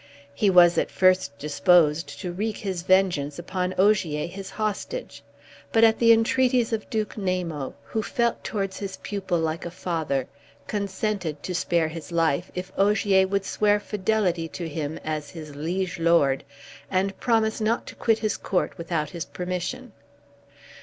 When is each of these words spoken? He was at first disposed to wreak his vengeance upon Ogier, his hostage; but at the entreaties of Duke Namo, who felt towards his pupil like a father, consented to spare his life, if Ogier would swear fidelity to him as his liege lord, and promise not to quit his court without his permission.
He 0.33 0.49
was 0.49 0.79
at 0.79 0.89
first 0.89 1.37
disposed 1.37 2.09
to 2.21 2.31
wreak 2.31 2.57
his 2.57 2.81
vengeance 2.81 3.37
upon 3.37 3.75
Ogier, 3.77 4.25
his 4.25 4.49
hostage; 4.49 5.21
but 5.71 5.83
at 5.83 5.99
the 5.99 6.11
entreaties 6.11 6.73
of 6.73 6.89
Duke 6.89 7.13
Namo, 7.17 7.75
who 7.83 8.01
felt 8.01 8.43
towards 8.43 8.79
his 8.79 8.97
pupil 8.97 9.37
like 9.37 9.63
a 9.63 9.69
father, 9.69 10.27
consented 10.65 11.43
to 11.43 11.53
spare 11.53 11.89
his 11.89 12.11
life, 12.11 12.51
if 12.55 12.71
Ogier 12.79 13.27
would 13.27 13.45
swear 13.45 13.79
fidelity 13.79 14.47
to 14.47 14.67
him 14.67 14.97
as 15.03 15.29
his 15.29 15.55
liege 15.55 15.99
lord, 15.99 16.43
and 16.89 17.19
promise 17.19 17.61
not 17.61 17.85
to 17.85 17.93
quit 17.93 18.17
his 18.17 18.37
court 18.37 18.79
without 18.79 19.11
his 19.11 19.25
permission. 19.25 19.91